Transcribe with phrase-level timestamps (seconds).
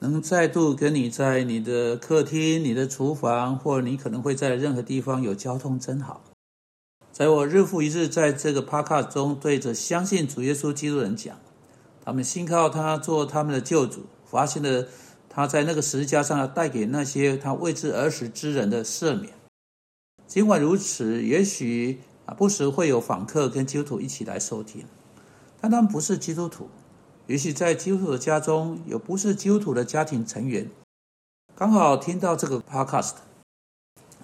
[0.00, 6.24] 能再度跟你在你的客厅、你的厨房，或你可能会在任何地方有交通，真好。
[7.12, 11.38] 在我日复一日在这个 Podcast 中，对着相信主耶稣基督人讲，
[12.02, 14.86] 他们信靠他做他们的救主，发现了
[15.28, 19.34] 他在那个十字架上带给那些他未知而死之人的赦免。
[20.26, 24.86] 尽管如此，也许啊不时会有访客跟基督徒一起来收听，
[25.60, 26.70] 但他们不是基督徒。
[27.26, 30.68] 也许在基督徒的家中有不是基督徒的家庭成员，
[31.54, 33.14] 刚好听到这个 podcast。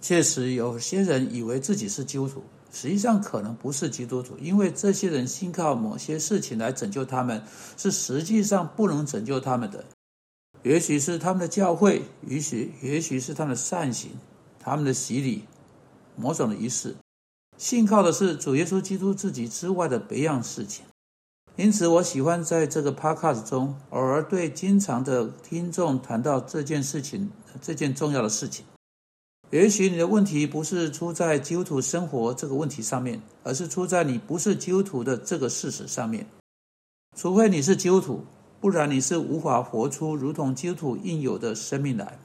[0.00, 7.42] 确实，有些人以为自己是基督徒，实际上可能不是基督徒，因为这些人信靠某些事情来拯救他们，
[7.76, 9.84] 是实际上不能拯救他们的。
[10.62, 14.10] 也许是他们的教会，也许也许是他们的善行，
[14.58, 15.44] 他们的洗礼，
[16.16, 16.94] 某种的仪式，
[17.56, 20.84] 信靠的是主耶稣基督自己之外的别样事情。
[21.56, 27.30] 因此，我喜欢在这个 podcast 中偶尔对经常的听众谈到这件事情，
[27.62, 28.66] 这件重要的事情。
[29.50, 36.26] 也许你的问题不是出在基督徒生活这个问题上面，而是出在你不是基督徒的这个事实上面。
[37.16, 38.24] 除非你是基督徒，
[38.60, 42.18] 不然你是无法活出如同基督徒应有的生命来。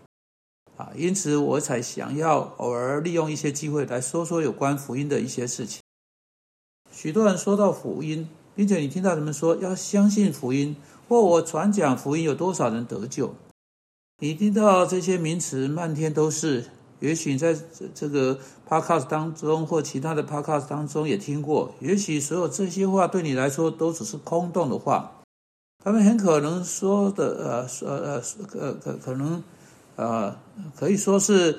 [0.75, 5.83] 啊，因此我才想要偶尔利用一些机会来说说有关福音的一些事情。
[6.91, 8.27] 许多人说到福音。
[8.59, 10.75] 并且你听到人们说要相信福音，
[11.07, 13.33] 或我传讲福音有多少人得救？
[14.21, 16.65] 你听到这些名词漫天都是。
[16.99, 17.61] 也许在这
[17.95, 21.73] 这个 podcast 当中或其他的 podcast 当中也听过。
[21.79, 25.09] 也许所有这些话对你来说都只是空洞的话。
[25.81, 28.21] 他们很可能说的呃呃
[28.59, 29.41] 呃可可能
[29.95, 30.35] 呃
[30.75, 31.57] 可以说是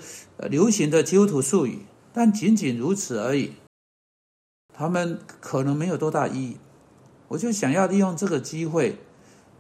[0.51, 1.79] 流行的基督徒术语，
[2.13, 3.53] 但仅仅如此而已。
[4.75, 6.59] 他们可能没有多大意义。
[7.31, 8.99] 我就想要利用这个机会，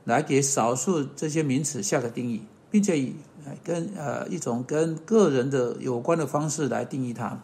[0.02, 3.14] 来给少数这些名词下个定义，并且以
[3.62, 7.40] 跟呃一种跟个人的有关的方式来定义它，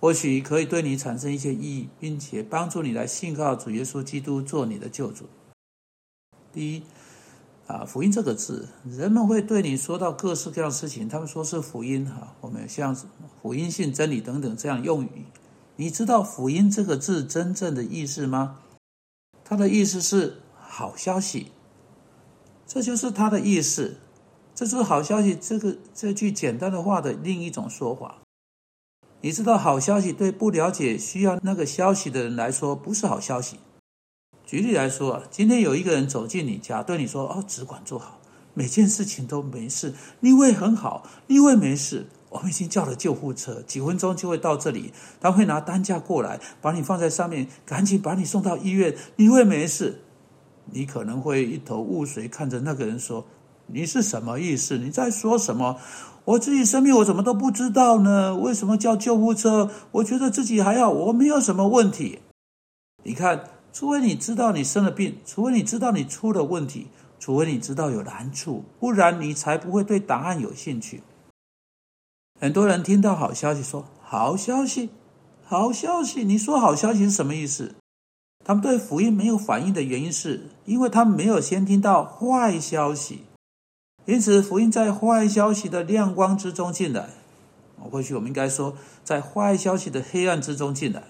[0.00, 5.24] 或许可以对你产生一些意义，并且帮助你来信靠主耶稣基督做你的救主。
[6.52, 6.82] 第一，
[7.66, 12.96] 啊，福音这个字，人们会对你说到各式各样的事情，他们说是福音哈，我们像
[13.42, 15.24] 福音性真理等等这样用语，
[15.74, 18.60] 你知道福音这个字真正的意思吗？
[19.48, 21.52] 他的意思是好消息，
[22.66, 23.98] 这就是他的意思。
[24.56, 28.22] 这是好消息这个这句简单的话的另一种说法。
[29.20, 33.58] 你知道，好消息对不了解需要那个消息的人来说不是好消息。
[34.44, 38.20] 举例来说，今天有一个人走进你家，对你说：“哦，只管做好，
[38.54, 44.92] 每件事情都没事，你会很好，你会没事。”我们已经叫了救护车，几分钟就会到这里。
[45.20, 48.94] 他会拿担架过来，把你放在上面，赶紧把你送到医院。
[49.16, 50.02] 你会没事？
[50.72, 53.24] 你可能会一头雾水，看着那个人说
[53.68, 54.76] ：“你是什么意思？
[54.76, 55.78] 你在说什么？
[56.24, 58.34] 我自己生病，我怎么都不知道呢？
[58.34, 59.70] 为什么叫救护车？
[59.92, 62.18] 我觉得自己还好，我没有什么问题。
[63.04, 66.88] 你看，除非你知道你生了病，除非你知道你出了问题，
[67.20, 71.02] 除非你知道有难处，不然你才不会对答案有兴趣。”
[72.38, 74.90] 很多人听到好消息，说好消息，
[75.42, 76.22] 好消息。
[76.22, 77.74] 你说好消息是什么意思？
[78.44, 83.22] 他们对福音没有反应的原因，是因为他们没有先听到坏消息，
[84.04, 87.08] 因此福音在坏消息的亮光之中进来。
[87.90, 91.02] 或许我们应该说，在坏消息的黑暗之中进来。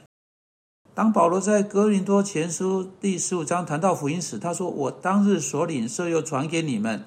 [0.95, 7.05] 当保罗在哥林多前书第十五章谈到福音时，他说：“我当日所领受又传给你们。”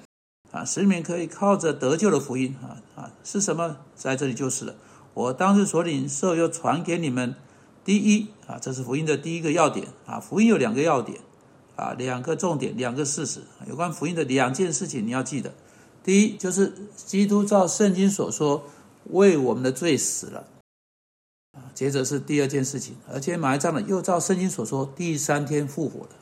[0.52, 3.76] 啊，使你们可以靠着得救的福音啊啊，是什么？
[3.94, 4.74] 在这里就是了。
[5.14, 7.34] 我当时所领受又传给你们，
[7.84, 10.18] 第一啊，这是福音的第一个要点啊。
[10.18, 11.20] 福音有两个要点
[11.76, 13.42] 啊，两个重点，两个事实。
[13.68, 15.52] 有关福音的两件事情你要记得。
[16.02, 18.64] 第一就是基督照圣经所说
[19.10, 20.44] 为我们的罪死了
[21.52, 21.70] 啊。
[21.74, 26.16] 接着是第二件事情，而且埋葬了，又照圣经所说第三天复活的。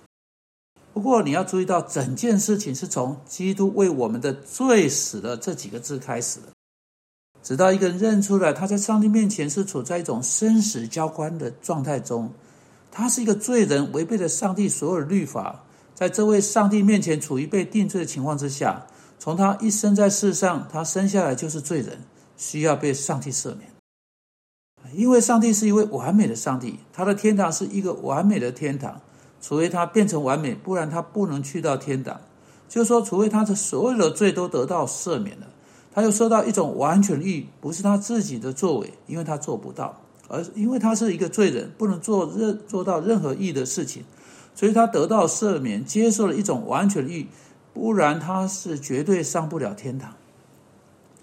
[0.99, 6.49] 不过你要注意到，整件事情是从基督为我们的罪死了这几个字开始的。
[7.41, 12.33] 直到一个人认出来，他在上帝面前是处在一种生死交关的状态中，
[12.91, 15.63] 他是一个罪人，违背了上帝所有的律法，
[15.95, 18.85] 在这位上帝面前处于被定罪的情况之下，
[19.21, 22.01] 从他一生在世上，他生下来就是罪人，
[22.37, 23.71] 需要被上帝赦免。
[24.93, 29.01] 因为上帝是一位完美的上帝，他的天堂是一个完美的天堂。
[29.41, 32.21] 除非他变成完美，不然他不能去到天堂。
[32.69, 35.47] 就是说，除非他的所有的罪都得到赦免了，
[35.91, 39.99] 他又受到一种完全的义，不是他自己的作为，因为他做不到，
[40.29, 44.05] 而因为他是一个罪人，不能做任做到任何义的事情，
[44.55, 47.29] 所以他得到赦免，接受了一种完全的义，
[47.73, 50.13] 不然他是绝对上不了天堂。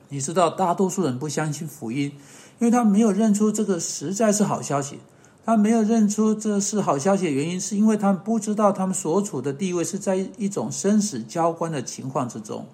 [0.09, 2.11] 你知道，大多数人不相信福音，
[2.57, 4.99] 因为他没有认出这个实在是好消息。
[5.45, 12.65] 他没有认出这是好消息的原因，是因为他们不知道他们所处的地位是在一种生死交关的情况之中。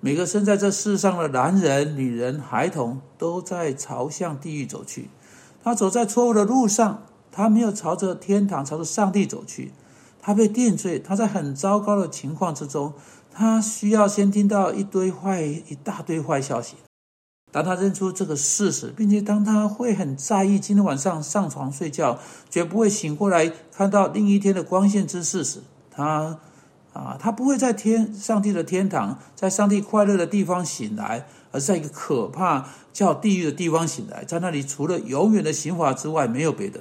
[0.00, 5.10] 每个生在这世上的男人、女人、孩童，都在朝向地狱走去。
[5.64, 7.02] 他走在错误的路上，
[7.32, 9.72] 他没有朝着天堂、朝着上帝走去。
[10.22, 12.92] 他被定罪，他在很糟糕的情况之中，
[13.32, 16.76] 他需要先听到一堆坏、一大堆坏消息。
[17.52, 22.18] 当他认出这个事实，并且当他会很在意今天晚上上床睡觉，
[22.48, 25.60] 绝不会醒过来看到另一天的光线之事时，
[25.90, 26.38] 他
[26.92, 36.80] 啊，他不会在天上帝的天堂，在上帝快乐的地方醒来，而在一个可怕叫地狱的地方醒来，在那里除了永远的刑罚之外，没有别的。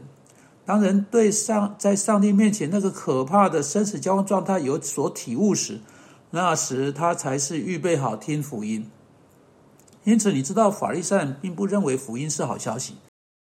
[0.65, 5.81] 当人对上在上帝面前那个可怕的生死交换状态有所体悟时，
[6.31, 8.87] 那时他才是预备好听福音。
[10.03, 12.95] 因此，你知道法利赛并不认为福音是好消息，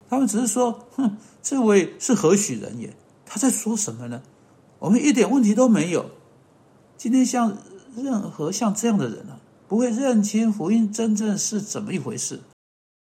[0.09, 2.97] 他们只是说：“哼，这位是何许人也？
[3.27, 4.23] 他在说什么呢？
[4.79, 6.11] 我们一点问题都没有。”
[6.97, 7.57] 今天像
[7.95, 9.39] 任何像这样的人呢，
[9.69, 12.41] 不会认清福音真正是怎么一回事。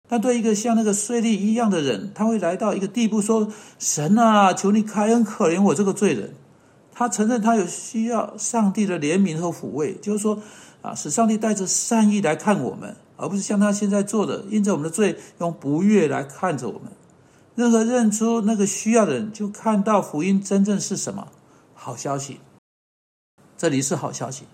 [0.08, 6.36] 但对一个像那个税吏一样的人，他会来到一个地步，说：“神啊，求你开恩可怜我这个罪人。”
[6.94, 10.40] 他承认他有需要上帝的怜悯和抚慰，就是说
[10.82, 12.96] 啊，使上帝带着善意来看我们。
[13.22, 16.92] 而不是像他现在做的，因着我们的罪，用不悦来看着我们。
[17.54, 21.28] 任何认出那个需要的人，就看到福音真正是什么
[21.76, 22.40] 好消息。
[23.56, 24.46] 这里是好消息，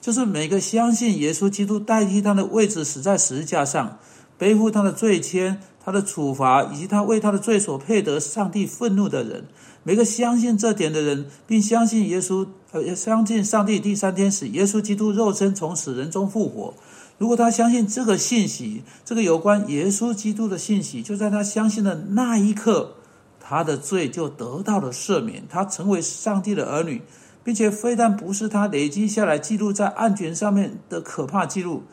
[0.00, 3.98] 就是每个相信耶稣基督代替他的位置死在十字架上，
[4.36, 9.44] 背负他的罪愆、他的处罚，以及他为他的罪所配得上帝愤怒的人。
[9.84, 16.74] 每个相信这点的人，并相信耶稣，呃，相信上帝第三天使耶稣基督肉身从死人中复活。
[17.18, 22.94] 如果他相信这个信息，这个有关耶稣基督的信息，就在他相信的那一刻，
[23.40, 27.00] 他的罪就得到了赦免，他成为上帝的儿女，
[27.42, 31.84] 并且非但不是他累积下来记录在案卷上面的可怕记录，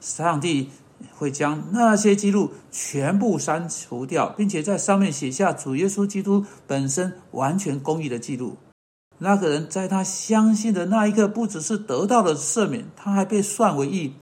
[0.00, 0.70] 上帝
[1.14, 8.56] 会将那些记录全部删除掉，并且在上面写下主耶稣基督本身完全公义的记录。
[9.18, 14.14] 那个人在他相信的那一刻，不只是得到了赦免，他还被算为义。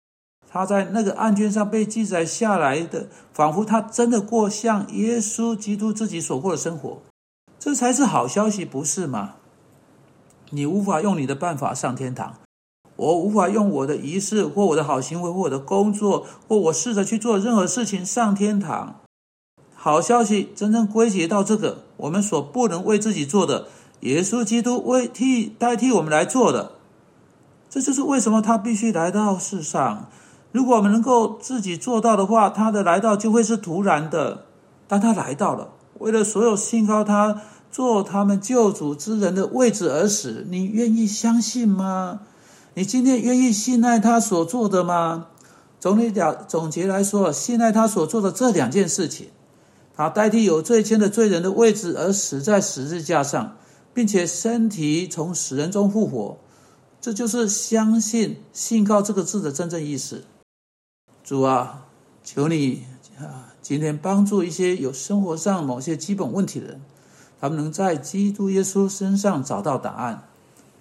[0.50, 7.02] 他在那个案卷上被记载下来的，仿佛他真的过像耶稣基督自己所过的生活，
[7.60, 9.36] 这才是好消息，不是吗？
[10.50, 12.36] 你无法用你的办法上天堂，
[12.96, 19.02] 我无法用我的仪式或我的好行为或我的工作或我试着去做任何事情上天堂。
[19.76, 23.68] 好消息真正归结到这个，我们所不能为自己做的，
[24.00, 26.72] 耶稣基督为替代替我们来做的，
[27.70, 30.10] 这就是为什么他必须来到世上。
[30.52, 34.46] 如果我们能够自己做到的话，他的来到就会是突然的。
[34.88, 42.22] 当他来到了，为了所有信靠他做他们救主之人的位置而死，你愿意相信吗？
[42.74, 45.28] 你今天愿意信赖他所做的吗？
[45.80, 49.28] 总体讲，总结来说，信赖他所做的这两件事情，
[49.96, 53.58] 他代替有罪愆的罪人的位置而死在十字架上，
[53.94, 56.38] 并且身体从死人中复活，
[57.02, 60.24] 这就是相信信靠这个字的真正意思。
[61.28, 61.84] 主啊，
[62.24, 62.86] 求你
[63.20, 66.82] 啊，今天帮助一些有生活上某些基本问题的人，
[67.42, 70.24] 他们能在基督耶稣身上找到答案。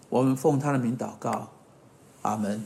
[0.08, 1.48] 我们奉他的名祷告，
[2.22, 2.64] 阿门。